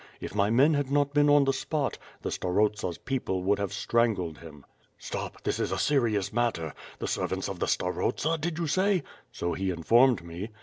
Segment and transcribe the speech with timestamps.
[0.19, 4.39] If my men had not been on the spot, the starosta's people would have strangled
[4.39, 4.65] him."
[4.97, 6.73] "Stop, this is a serious matter.
[6.97, 10.49] The servants of the star osta dia you say?" "So he informed me."